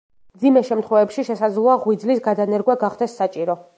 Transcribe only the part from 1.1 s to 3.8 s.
შესაძლოა ღვიძლის გადანერგვა გახდეს საჭირო.